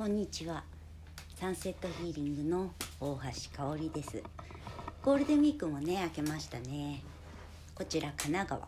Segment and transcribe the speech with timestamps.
[0.00, 0.64] こんにちは。
[1.38, 3.20] サンセットヒーリングの大
[3.52, 4.22] 橋香織です。
[5.02, 7.02] ゴールデンウィークもね明けましたね。
[7.74, 8.66] こちら神奈川。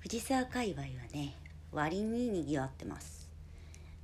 [0.00, 1.36] 藤沢界隈はね
[1.70, 3.30] 割ににぎわってます。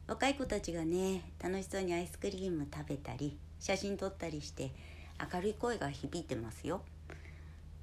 [0.07, 4.71] 若い子たちがね楽しそうにアイスクリーム食べたり写真撮ったりして
[5.35, 6.83] 明るい声が響いてますよ。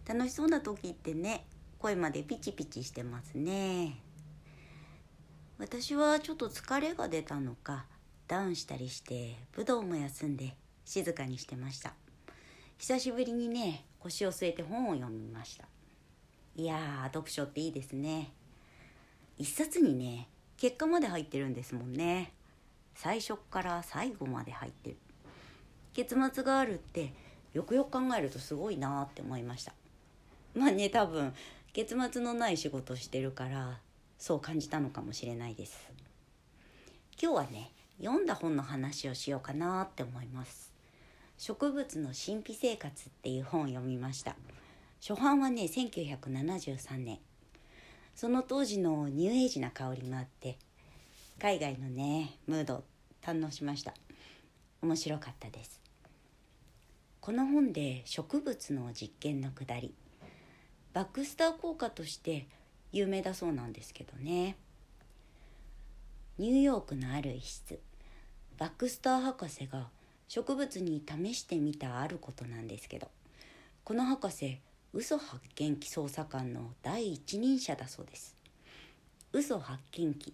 [0.07, 1.43] 楽しそうな時ってね
[1.79, 3.99] 声までピチピチしてますね。
[5.57, 7.83] 私はちょっと疲れが出たのか
[8.29, 11.93] ダウンしたりして武道も休んで静かにしてました。
[12.77, 15.65] 久しぶりにね腰を据えて本を読みました。
[16.55, 18.31] いやー読書っていいですね。
[19.39, 22.31] 一冊にね結果まで入ってるんですもんね。
[22.93, 24.97] 最初から最後まで入ってる。
[25.93, 27.11] 結末があるって
[27.53, 29.73] よくよく考えるとすごいなって思いました。
[30.53, 31.33] まあね多分
[31.73, 33.79] 結末のない仕事してるから
[34.19, 35.89] そう感じたのかもしれないです。
[37.19, 37.71] 今日はね
[38.01, 40.71] 読んだ本の話をしようかなって思います。
[41.37, 44.35] 植物の神秘生活っていう本を読みました。
[45.01, 47.19] 初版はね1973年。
[48.15, 50.57] その当時のニューエイジな香りがあって
[51.39, 52.83] 海外のねムード
[53.21, 53.93] 堪能しました。
[54.81, 55.81] 面白かったです。
[57.19, 59.93] この本で植物の実験のくだり
[60.93, 62.47] バックスター効果として
[62.91, 64.55] 有名だそうなんですけどね。
[66.37, 67.79] ニューヨークのある一室。
[68.59, 69.87] バックスター博士が
[70.27, 73.07] 植物に試してみたあることなんですけど
[73.85, 74.59] この博士
[74.91, 78.35] 嘘発見器捜査官の第一人者だそうです。
[79.31, 80.33] 嘘発見器。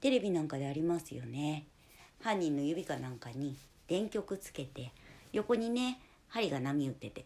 [0.00, 1.64] テレビなんかでありますよね。
[2.20, 4.92] 犯人の指かなんかに電極つけて
[5.32, 7.24] 横にね針が波打ってて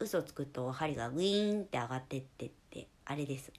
[0.00, 3.52] 嘘つくと針がグイーンって上がってってってあれです。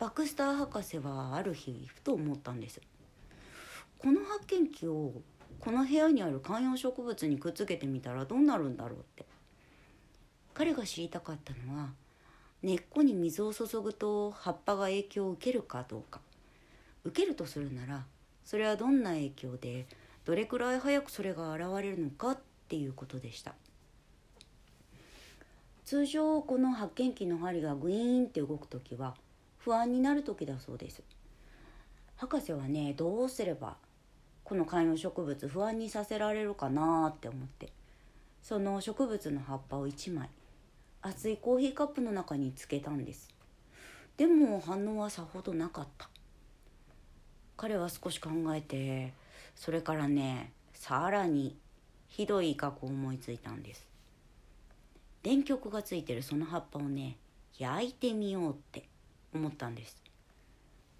[0.00, 2.80] バックスター博士はある日ふと思ったんです。
[3.98, 5.12] この発見器を
[5.58, 9.24] この部屋にある観葉植物にくっつけてみたらどうなるんだろうって。
[10.54, 11.90] 彼が知りたかったのは
[12.62, 16.20] 根っこに水を注ぐと葉っぱが影響を受けるかどうか。
[17.04, 18.04] 受けるとするなら
[18.44, 19.86] それはどんな影響で
[20.24, 22.38] どれくらい早くそれが現れるのかっ
[22.68, 23.54] ていうことでした。
[25.84, 29.14] 通常この発見器の針がグイーンって動く時は
[29.58, 31.02] 不安になる時だそうです。
[32.16, 33.76] 博士はねどうすれば
[34.46, 37.72] この観葉植物不安にさせられるかなって思って。
[38.40, 40.28] その植物の葉っぱを1枚
[41.02, 43.34] 熱いコーヒーカップの中につけたんです。
[44.16, 46.08] でも反応はさほどなかった。
[47.56, 49.14] 彼は少し考えて
[49.56, 51.56] それからねさらに
[52.06, 53.84] ひどい威嚇を思いついたんです。
[55.24, 57.16] 電極がついてるその葉っぱをね
[57.58, 58.84] 焼いてみようって
[59.34, 60.00] 思ったんです。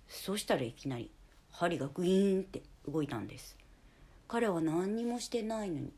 [0.08, 1.12] そしたらいきなり
[1.52, 3.56] 針がグイーンって動いたんです。
[4.28, 5.92] 彼は何にもしてないのに。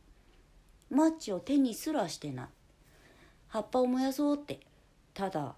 [0.90, 2.48] マッチを手にすらしてない。
[3.48, 4.60] 葉っぱを燃やそうって。
[5.14, 5.54] ただ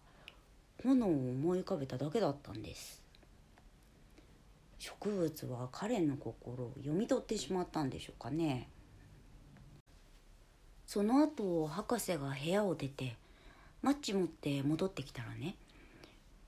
[0.82, 3.02] 炎を思い浮かべただけだったんです。
[4.78, 8.68] 植物は彼の心を読み取ってしまったんでしょうかね。
[10.86, 13.16] その後博士が部屋を出て
[13.80, 15.54] マッチ持って戻ってきたらね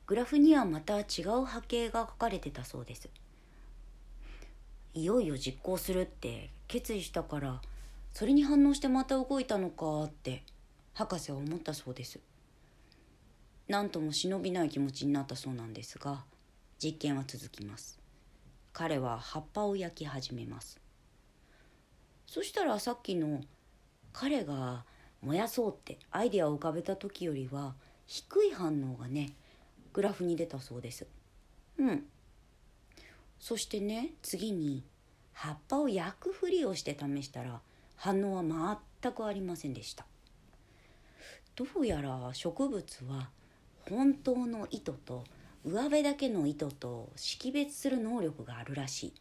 [0.07, 3.09] グラフにはまた違う波形が書かれてたそうです。
[4.95, 7.61] いよいよ実行するって決意したから
[8.13, 10.43] それに反応してまた動いたのかって
[10.93, 12.21] 博士は思ったそうです。
[13.69, 16.25] 何とも忍びない気持ちになったそうなんですが
[16.79, 17.99] 実験は続きます。
[18.75, 20.79] 彼は葉っぱを焼き始めます。
[22.27, 23.41] そしたらさっきの
[24.13, 24.85] 彼が
[25.23, 27.75] 燃やそうってアイデアを浮かべた時よりは
[28.07, 29.33] 低い反応がね
[29.93, 31.07] グラフに出たそうです。
[31.79, 32.05] うん。
[33.43, 34.85] そしてね次に
[35.33, 37.61] 葉っぱを焼くふりをして試したら
[37.97, 40.07] 反応は全くありませんでした。
[41.57, 43.31] どうやら植物は
[43.91, 45.25] 本当の糸と
[45.65, 49.15] 上辺だけの糸と識別する能力があるらしい。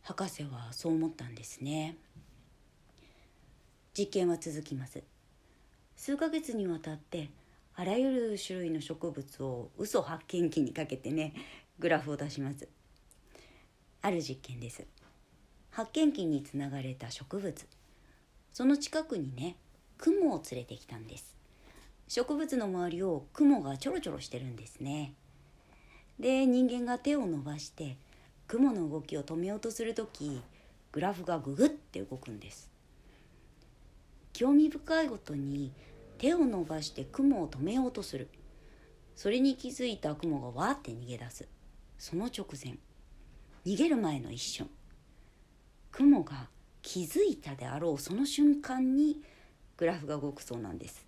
[0.00, 1.98] 博士はそう思ったんですね。
[3.92, 5.02] 実験は続きます。
[5.96, 7.28] 数ヶ月にわたって
[7.74, 11.34] あらゆる種類の植物を嘘発見器にかけてね
[11.78, 12.66] グラフを出します。
[14.06, 14.86] ある実験です。
[15.72, 17.66] 発見器につながれた植物。
[18.52, 19.56] その近くにね
[19.98, 21.34] 雲を連れてきたんです。
[22.06, 25.12] 植物の周りを雲がちょろちょろしてるんですね。
[26.20, 27.96] で人間が手を伸ばして
[28.46, 30.40] 雲の動きを止めようとする時
[30.92, 32.70] グラフがググって動くんです。
[34.32, 35.72] 興味深いことに
[36.18, 38.28] 手を伸ばして雲を止めようとする。
[39.16, 41.48] それに気づいた雲がわーって逃げ出す。
[41.98, 42.78] その直前。
[43.66, 44.70] 逃げる前の一瞬。
[45.90, 46.48] 雲が
[46.82, 49.20] 気づいたであろうその瞬間に
[49.76, 51.04] グラフが動くそうなんです。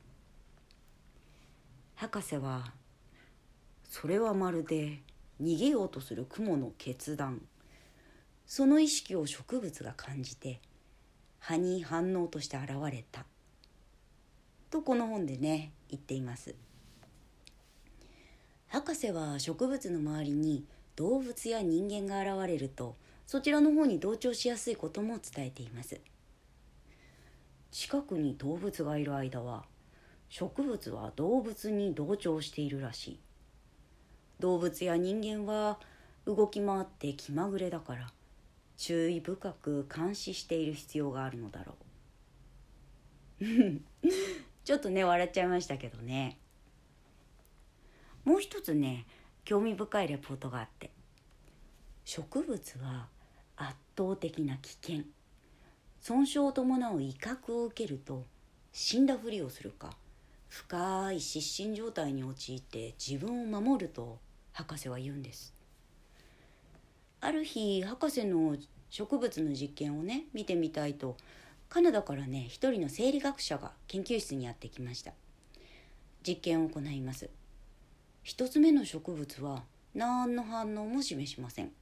[1.95, 2.73] 博士は
[3.85, 5.05] それはまるで
[5.41, 7.43] 逃げようとする雲の決断。
[8.45, 10.61] その意識を植物が感じて
[11.39, 13.25] 葉に反応として現れた。
[14.69, 16.57] とこの本でね言っています。
[18.67, 20.65] 博士は植物の周りに
[20.99, 26.01] 動物や人間が現れるとそちらの方に同調しやすいことも伝えています。
[27.71, 29.65] 近くに動物がいる間は
[30.29, 33.21] 植物は動物に同調しているらしい。
[34.41, 35.79] 動物や人間は
[36.27, 38.11] 動き回って気まぐれだから
[38.77, 41.77] 注意深く監視している必要があるのだろ
[43.41, 43.45] う。
[44.65, 46.41] ちょっとね笑っちゃいましたけどね。
[48.25, 49.07] もう一つね
[49.49, 50.91] 興味深いレポートがあって。
[52.05, 53.07] 植物は
[53.57, 55.05] 圧倒的な危険。
[56.03, 58.27] 損傷を伴う威嚇を受けると
[58.73, 59.97] 死んだふりをするか。
[60.51, 64.19] 深い失神状態に陥って自分を守ると
[64.53, 65.55] 博士は言うんです。
[67.23, 68.55] ある日博士の
[68.91, 71.17] 植物の実験をね見てみたいと
[71.71, 75.13] カナダからね一人の生理学者が研究室にやってきました。
[76.23, 77.31] 実験を行います。
[78.29, 79.63] 一つ目の植物は
[79.95, 81.73] 何の反応も示しません。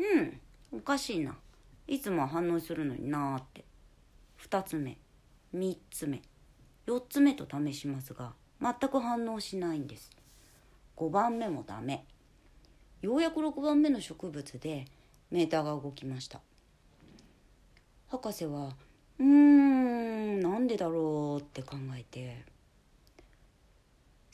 [0.00, 0.40] うん
[0.72, 1.36] おかしいな。
[1.86, 3.64] いつも反応するのになーって。
[4.48, 4.98] 2つ目
[5.54, 6.22] 3つ目。
[6.88, 10.10] 4つ目と試しますが全く反応しないんです。
[10.96, 12.04] 5番目もダメ。
[13.00, 14.86] ようやく6番目の植物で
[15.30, 16.40] メーターが動きました。
[18.08, 18.72] 博士は
[19.20, 22.44] うーんなんでだろうって考えて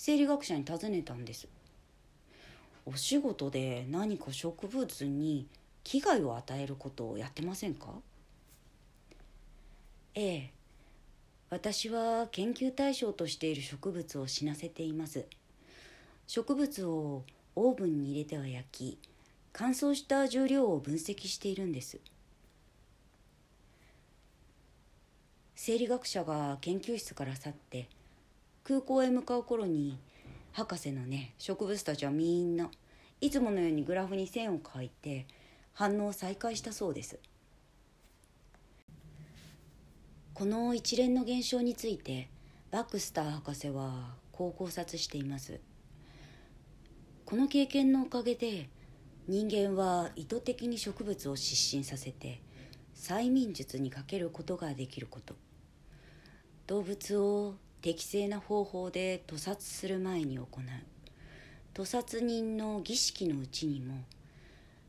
[0.02, 1.46] 生理学者に尋ねたんです。
[2.86, 5.46] お仕事で何か植物に
[5.84, 7.92] 危害を与えることをやってませんか？
[10.14, 10.50] ええ。
[11.50, 15.26] 私は研究対象としている植物を死なせています。
[16.26, 17.24] 植物を
[17.54, 18.98] オーブンに入れては焼き
[19.52, 21.98] 乾燥した重量を分析しているんです。
[25.54, 27.90] 生理学者が研究室から去って
[28.70, 29.98] 空港へ向かう頃に
[30.52, 32.70] 博士のね植物たちはみんな
[33.20, 35.26] いつものようにグラフに線を書いて
[35.72, 37.18] 反応を再開したそうです。
[40.34, 42.28] この一連の現象について
[42.70, 45.58] バックスター博士はこう考察しています。
[47.24, 48.68] この経験のおかげで
[49.26, 52.40] 人間は意図的に植物を失神させて
[52.94, 55.34] 催眠術にかけることができること。
[56.68, 60.46] 動物を適正な方法で屠殺する前に行う。
[61.72, 64.04] 屠殺人の儀式のうちにも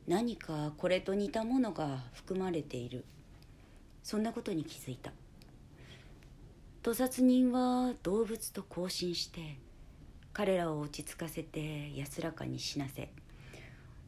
[0.07, 3.05] 何かこれと似たものが含まれている。
[4.03, 5.11] そんなことに気づいた。
[6.83, 9.57] 屠殺人は動物と交信して
[10.33, 13.09] 彼らを落ち着かせて安らかに死なせ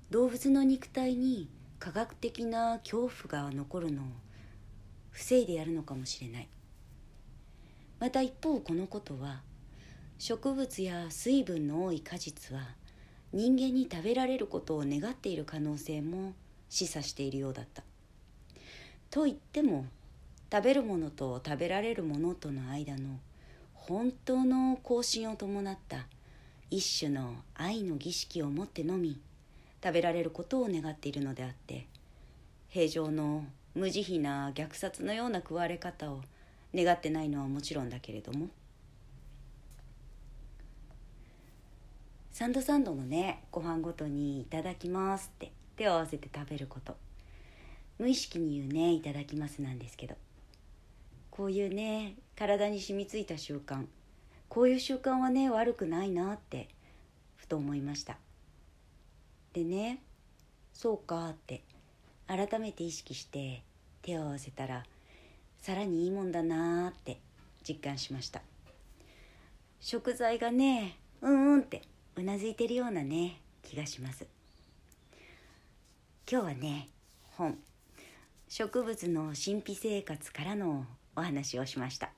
[0.09, 4.05] 動物の肉体に科学的な恐怖が残るのを
[5.11, 6.47] 防いでやるのかもしれない。
[8.03, 9.43] また一方このことは
[10.19, 12.61] 植物や水分の多い果実は
[13.31, 16.33] 人間に食べられることを願っている可能性も
[16.67, 17.81] 示唆しているようだった。
[19.09, 19.85] と言っても
[20.51, 23.21] 食べるものと食べられるものとの間の
[23.73, 26.05] 本当の行進を伴った
[26.69, 29.17] 一種の愛の儀式をもってのみ
[29.81, 31.87] 食べられることを願っているのであって
[32.67, 36.19] 平常の無慈悲な虐殺のような食われ方を
[36.73, 38.49] 願ってないのはもちろんだけれども。
[42.31, 45.51] サンドサンドのねご飯ごとに「いただきます」って。
[45.75, 46.95] 手を合わせて食べること。
[47.97, 50.15] 無意識に言うね「いただきます」なんですけど。
[51.31, 53.87] こういうね体に染みついた習慣。
[54.49, 56.69] こういう習慣はね悪くないなって
[57.37, 58.17] ふと思いました。
[59.53, 60.01] でね
[60.73, 61.63] そうかって
[62.27, 63.63] 改めて意識して
[64.03, 64.85] 手を合わせたら
[65.63, 67.19] さらにいいもんだなーって
[67.65, 68.41] 実感しました。
[69.79, 71.83] 食材がねうんうんって
[72.17, 74.27] うなずいてるようなね気がします。
[76.29, 76.89] 今日はね
[77.37, 77.57] 本
[78.49, 82.09] 植物の神秘生活からのお話をしました。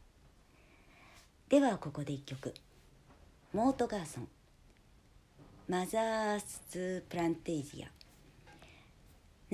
[1.47, 2.51] ではここで一曲。
[3.53, 4.27] モート・ガーソン。
[5.67, 7.91] マザース・プランテージア。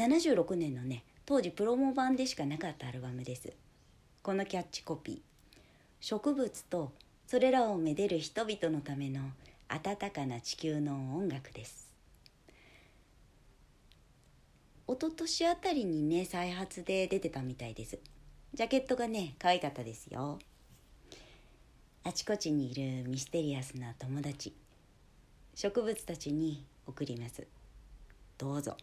[0.01, 3.51] 76年のね当時プロモ版でしかなかったアルバムです。
[4.23, 5.19] このキャッチコピー。
[5.99, 6.91] 植物と
[7.25, 9.21] それらをめでる人々のための
[9.67, 11.89] 暖かな地球の音楽です。
[14.87, 17.97] 一昨年あたりにね再発で出てたみたいです。
[18.53, 20.37] ジャケットがね可愛かったですよ。
[22.03, 24.53] あちこちにいるミステリアスな友達。
[25.55, 27.47] 植物たちに送ります。
[28.37, 28.77] どうぞ。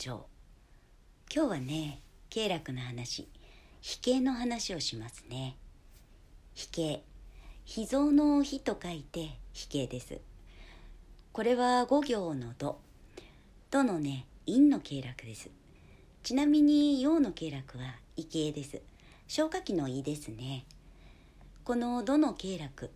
[0.00, 0.22] 今
[1.28, 2.00] 日はね
[2.30, 3.26] 経絡の話
[3.80, 5.56] 飛形の話をしますね。
[6.54, 7.02] 飛形
[7.64, 10.20] 秘蔵の火と書いて飛形です。
[11.32, 12.78] これは五行の土
[13.72, 15.50] 土のね陰の経絡です。
[16.22, 18.80] ちなみに陽の経絡は異形です。
[19.26, 20.64] 消化器の胃ですね。
[21.64, 22.90] この土の経絡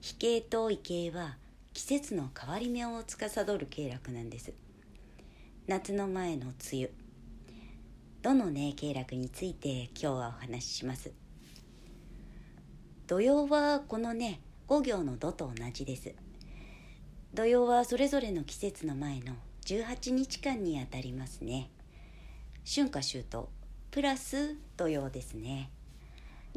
[0.00, 1.36] 飛形と異形は
[1.74, 4.54] 季節の変わり目を司る経絡なんです。
[5.66, 6.90] 夏の前の梅雨。
[8.22, 11.12] どのね経絡について今日はお話しします。
[13.06, 16.14] 土曜はこのね五行の土と同じです。
[17.34, 19.34] 土曜はそれぞれの季節の前の
[19.66, 21.70] 18日間にあたりますね。
[22.66, 23.48] 春夏秋冬。
[23.90, 25.70] プラス土曜ですね。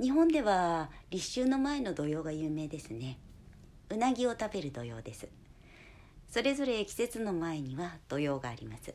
[0.02, 3.20] 日本では立秋の前の土曜が有名ですね。
[3.90, 5.28] うなぎを食べる土曜です。
[6.34, 8.92] それぞれ季節の前には土曜があります。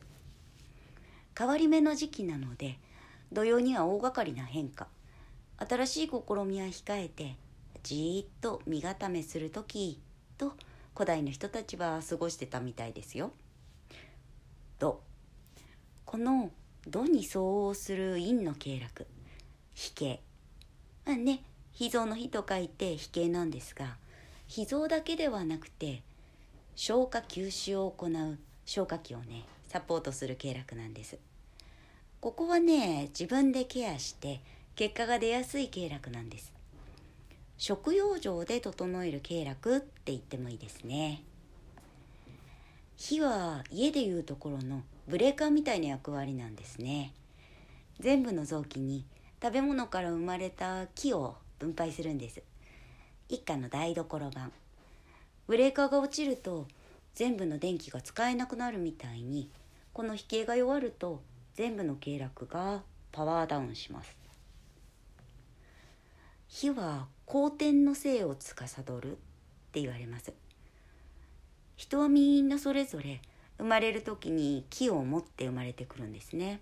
[1.37, 2.77] 変わり目の時期なので
[3.31, 4.87] 土曜には大掛かりな変化。
[5.55, 6.11] 新しい試
[6.45, 7.37] みは控えて
[7.81, 10.01] じーっと身固めする時
[10.37, 10.51] と
[10.93, 13.31] 古代の人たちは過ごしてたみたいですよ。
[14.77, 15.01] 土
[16.03, 16.51] この
[16.89, 19.05] 土に相応する陰の経絡。
[19.75, 20.21] 飛形
[21.05, 23.95] まあね脾臓の脾と書いて脾形なんですが
[24.49, 26.03] 脾臓だけではなくて
[26.81, 31.17] 消化吸収を行う消化器をねサポートする経絡なんです。
[32.21, 34.39] ここはね自分でケアして
[34.77, 36.53] 結果が出やすい経絡なんです。
[37.57, 41.21] 食用上で整える経絡って言ってもいいですね。
[42.95, 47.11] 火は家でいうところのブレーカーみたいな役割なんですね。
[47.99, 49.03] 全部の臓器に
[49.43, 52.41] 食べ物から生まれた木を分配するんです。
[53.27, 54.53] 一家の台所版。
[55.49, 56.67] ブレーカーが落ちると
[57.15, 59.49] 全部の電気が使えなくなるみたいに
[59.93, 61.23] この比形が弱ると
[61.55, 64.15] 全部の経絡がパワーダウンします。
[66.47, 69.15] 火は後天の性を司るっ
[69.71, 70.33] て言われます。
[71.77, 73.19] 人はみんなそれぞれ
[73.57, 76.61] 生まれる時に木を持って生まれてくるんですね。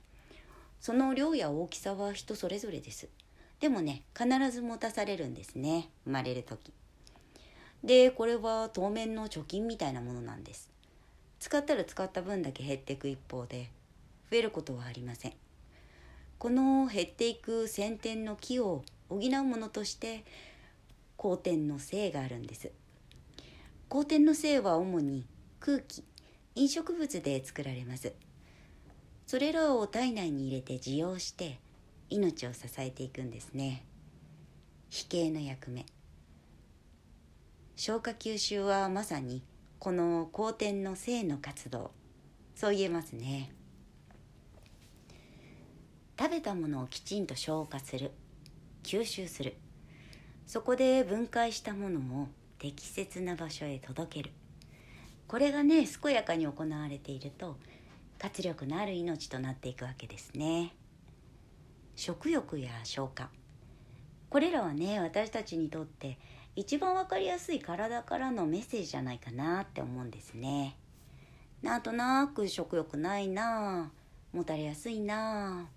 [0.79, 3.09] その量や大きさは人それぞれです。
[3.59, 6.71] でもね必ず持たされるんですね生まれる時。
[7.87, 10.69] でこれは当面の貯金みたいなものなんです。
[11.39, 13.69] 使ったら使った分だけ減っていく一方で
[14.29, 15.33] 増えることはありません。
[16.37, 20.25] この減っていく先天の木を補うものとして
[21.15, 22.71] 後天の性があるんです。
[23.87, 25.25] 後天の性は主に
[25.61, 26.03] 空気
[26.55, 28.11] 飲食物で作られます。
[29.27, 31.57] それらを体内に入れて受容して
[32.09, 33.85] 命を支えていくんですね。
[34.89, 35.85] 非形の役目。
[37.79, 39.43] 消化吸収はまさに
[39.77, 41.91] この後天の性の活動。
[42.55, 43.51] そう言えますね。
[46.19, 48.13] 食べたものをきちんと消化する。
[48.81, 49.57] 吸収する。
[50.47, 54.31] そこで分解したものを適切な場所へ届ける。
[55.27, 57.57] これがね健やかに行われていると
[58.17, 60.73] 活力のある命となっていくわけですね。
[61.95, 63.29] 食欲や消化。
[64.31, 66.17] これらはね私たちにとって
[66.57, 70.75] 一番分かりやすい体からのメッセージじゃないかなって思うんですね。
[71.61, 73.91] なんとなく食欲ないな
[74.33, 75.67] もたれやすいな。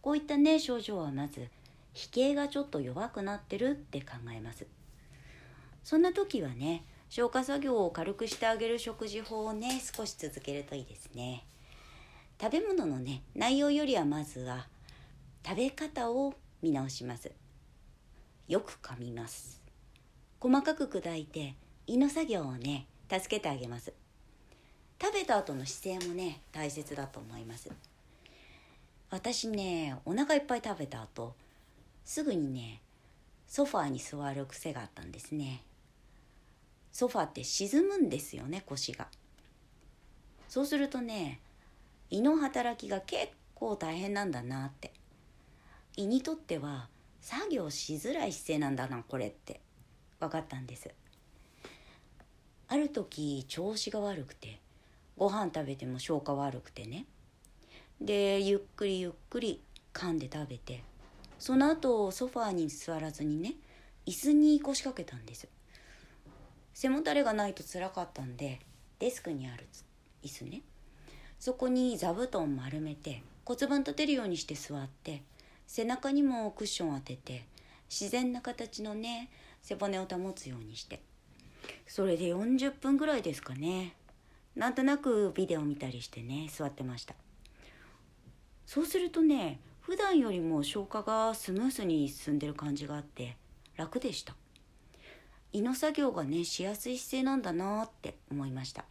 [0.00, 1.48] こういったね症状はまず
[1.92, 4.68] 脾形がちょっと弱くなってるって考えます。
[5.82, 11.44] そんな時はね消化作業を軽くしてあげる食事法をね少し続けるといいですね。
[12.40, 14.68] 食べ物のね内容よりはまずは
[15.44, 17.32] 食べ方を見直します。
[18.46, 19.65] よく噛みます。
[20.40, 21.54] 細かく砕いて
[21.86, 23.92] 胃の作業をね助けてあげます。
[25.00, 27.70] 食べた後の姿勢もね大切だと思います。
[29.10, 31.34] 私ねお腹いっぱい食べた後
[32.04, 32.80] すぐにね
[33.46, 35.62] ソファーに座る癖があったんですね。
[36.92, 39.08] ソファーって沈むんですよね腰が。
[40.48, 41.40] そうするとね
[42.10, 44.92] 胃の働きが結構大変なんだなって。
[45.96, 46.88] 胃にとっては
[47.22, 49.60] 作業しづらい姿勢なんだなこれって。
[50.20, 50.90] 分かったんです。
[52.68, 54.60] ある時調子が悪くて
[55.16, 57.06] ご飯食べても消化悪くてね。
[58.00, 59.62] でゆっくりゆっくり
[59.94, 60.82] 噛んで食べて
[61.38, 63.54] その後ソファーに座らずにね
[64.06, 65.48] 椅子に腰掛けたんです。
[66.74, 68.60] 背もたれがないとつらかったんで
[68.98, 69.66] デスクにある
[70.22, 70.62] 椅子ね。
[71.38, 75.22] そこに座布団丸めて骨盤立てるようにして座って
[75.66, 77.46] 背中にもクッション当てて
[77.88, 79.30] 自然な形のね
[79.62, 81.02] 背骨を保つようにして。
[81.86, 83.94] それで40分ぐらいですかね。
[84.54, 87.14] なんとなくビデオ見たりしてね座ってました。
[88.66, 93.36] そうするとね普段よりも消化がスムースに進んでる感じがあって
[93.76, 94.34] 楽でした。
[95.52, 98.84] 胃の作業がねしやすい姿勢なんだなって思いました。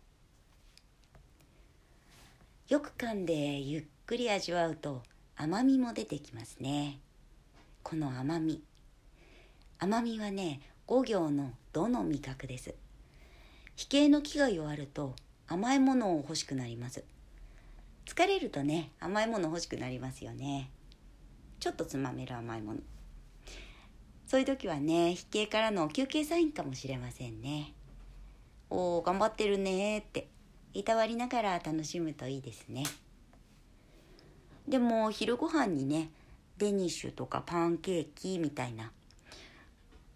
[2.69, 5.03] よく噛んでゆっくり味わうと
[5.35, 6.99] 甘みも出てきますね。
[7.83, 8.63] この甘み。
[9.77, 12.73] 甘みはね五行のどの味覚です。
[13.75, 15.15] 脾形の気が弱ると
[15.47, 17.03] 甘いものを欲しくなります。
[18.05, 20.69] 疲れるとね甘いもの欲しくなりますよね。
[21.59, 22.79] ちょっとつまめる甘いもの。
[24.27, 27.73] そういう時はね脾形からの休憩サインかもしれませんね。
[28.69, 30.29] おー頑張ってるねって
[30.73, 32.85] いたわりながら楽しむといいですね。
[34.67, 36.09] でも昼ご飯にね
[36.57, 38.91] デニッシュとかパンケーキみたいな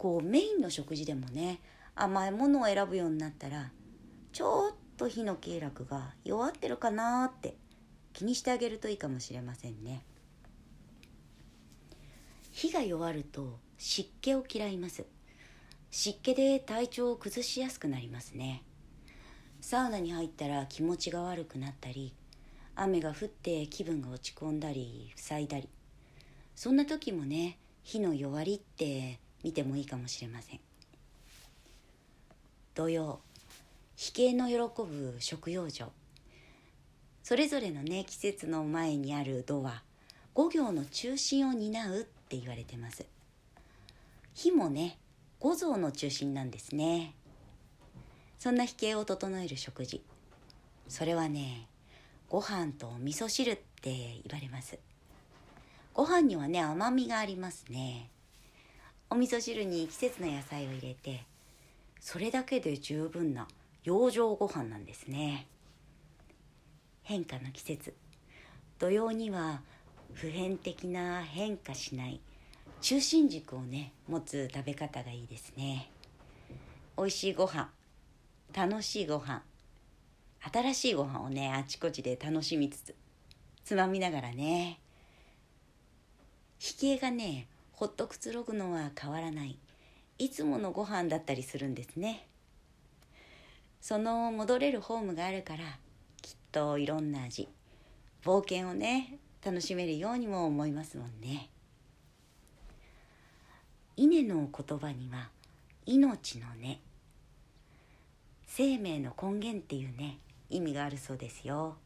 [0.00, 1.60] こうメインの食事でもね
[1.94, 3.70] 甘いものを選ぶようになったら
[4.32, 7.54] ちょっと火の経絡が弱ってるかなって
[8.14, 10.02] 気にしてあげるといいかもしれませんね。
[12.50, 15.04] 火が弱ると湿気を嫌います。
[15.90, 18.62] 湿気で体調を崩しやすくなりますね。
[19.60, 22.14] サウナに入ったら気持ちが悪くなったり
[22.74, 25.68] 雨が降って気分が落ち込んだり塞いだり。
[26.56, 30.60] そんな時もね火の弱りって見てもいいかもしれません。
[32.74, 33.20] 土曜
[33.96, 35.90] 飛型の喜ぶ食用場
[37.22, 39.82] それぞれのね季節の前にある土は
[40.32, 43.04] 五行の中心を担うって言われてます。
[44.34, 44.98] 火もね
[45.38, 47.14] 五臓の中心なんですね。
[48.38, 50.02] そんな飛型を整える食事。
[50.88, 51.66] それはね
[52.28, 54.78] ご飯と味噌汁って言われます。
[55.92, 58.10] ご飯にはね甘みがありますね。
[59.12, 61.24] お味噌汁に季節の野菜を入れて
[62.00, 63.48] それだけで十分な
[63.82, 65.48] 養生ご飯なんですね。
[67.02, 67.94] 変化の季節。
[68.78, 69.62] 土曜には
[70.12, 72.20] 普遍的な変化しない
[72.80, 75.90] 中心軸をね持つ食べ方がいいですね。
[76.96, 77.68] 美味しいご飯
[78.54, 79.42] 楽しいご飯
[80.52, 82.94] 新しいご飯をねあちこちで楽しみつつ
[83.64, 84.78] つまみながらね。
[86.60, 87.48] 引きがね
[87.80, 89.58] ほっとくつろぐのは変わらない。
[90.18, 92.26] いつものご飯だったりするんですね。
[93.80, 95.60] その戻れるホームがあるから
[96.20, 97.48] きっといろんな味
[98.22, 101.48] 冒険をね楽しめるようにも思いますもんね。
[103.96, 105.30] 稲の言葉には
[105.86, 106.82] 命の根
[108.46, 110.18] 生命の根源っていうね
[110.50, 111.78] 意味があるそうですよ。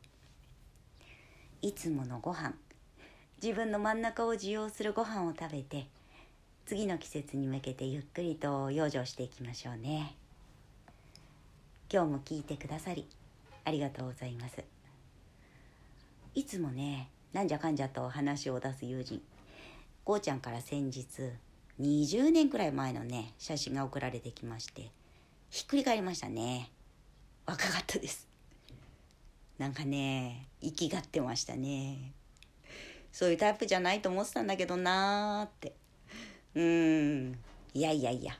[1.63, 2.55] いつものご飯
[3.45, 5.87] 自分の真ん中を受容するご飯を食べて
[6.65, 10.17] 次の季節に向けてゆっくりと養生していきましょうね。
[11.93, 13.07] 今日も聞いてくださり
[13.67, 14.65] ありがとうございます。
[16.35, 19.21] いつもねなんじゃかんじゃと話を出す友人
[20.05, 21.05] こうちゃんから先日
[21.79, 24.91] 20年くらい前のね写真が送られてきまして
[25.51, 26.71] ひっくり返りましたね。
[27.45, 28.27] 若かったです。
[29.59, 32.15] なんかね生きがってましたね。
[33.15, 35.73] そういうタイプじゃないと思ってたんだけどなーって。
[36.57, 37.39] うん。
[37.73, 38.33] いやいやいや。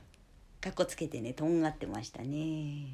[0.59, 2.87] かっこつけてねとんがってましたね。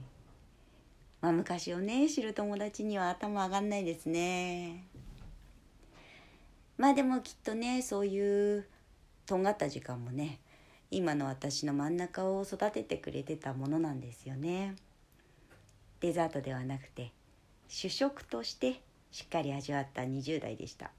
[1.21, 4.85] まあ昔をね知る友達には頭上がんないですね。
[6.77, 8.67] まあでもきっとねそういう
[9.25, 10.39] とんがった時間もね
[10.91, 14.75] 今の私の真ん中を育ててくれてたものなんですよね。
[15.99, 17.11] デザートではなくて
[17.67, 20.91] 主食としてしっかり味わった20代でした。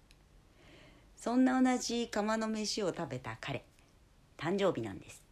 [1.23, 3.65] そんな同じ釜の飯を食べた彼
[4.37, 5.23] 誕生日なんです。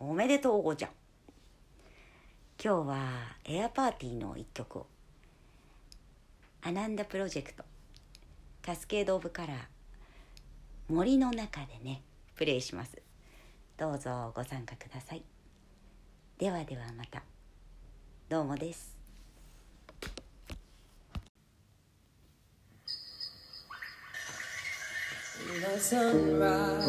[0.00, 0.90] おめでとうごちゃん。
[2.60, 2.96] 今日は
[3.44, 4.86] エアパーティーの一曲を
[6.62, 7.62] アナンダプロジェクト
[8.60, 9.56] カスケード・オブ・カラー
[10.88, 12.02] 森の中でね
[12.34, 13.00] プレイします。
[13.78, 15.22] どうぞご参加ください。
[16.38, 17.22] ではではまた。
[18.28, 18.99] どうもです。
[25.50, 26.86] The sunrise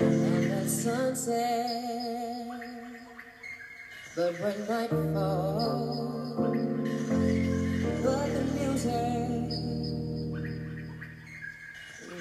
[0.00, 2.46] and the sunset,
[4.14, 6.36] but when night falls,
[8.02, 9.50] but the music,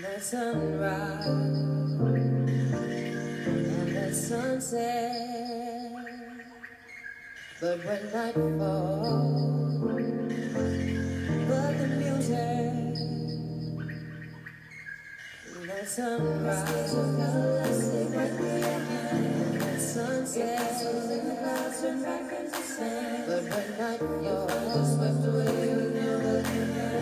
[0.01, 1.25] the sunrise
[3.67, 5.11] and the sunset,
[7.59, 9.73] but when night falls,
[11.49, 12.82] but the music.
[15.83, 17.03] The sunrise, the
[19.79, 20.79] sunset,
[23.27, 26.39] but when night falls, swept away with never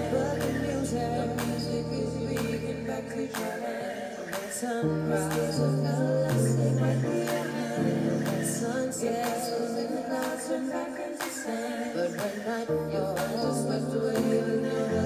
[0.09, 3.61] but the music, the music is bringing back the joy.
[4.31, 5.53] The sunrise, the
[8.43, 9.41] sunset,
[11.93, 12.69] but when night
[13.29, 15.05] falls, swept away with never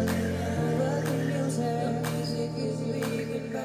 [0.78, 2.05] but the music,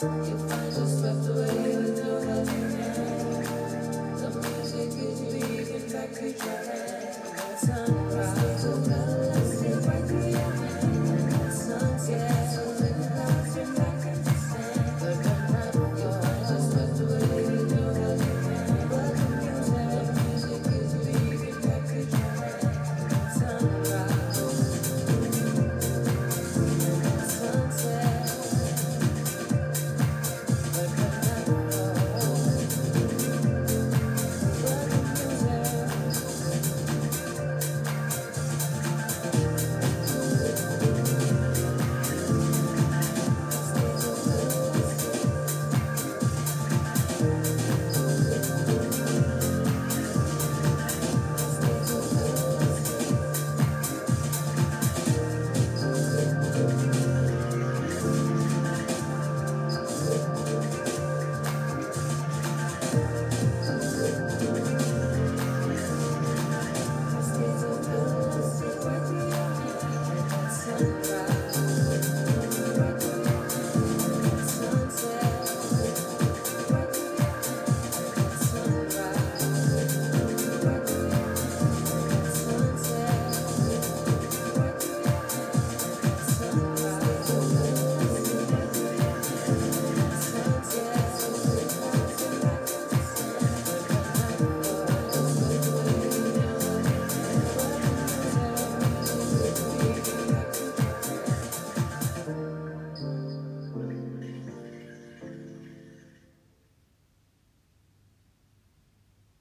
[0.00, 0.28] Thank
[6.42, 6.77] you.